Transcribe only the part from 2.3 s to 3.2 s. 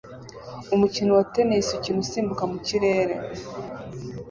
mu kirere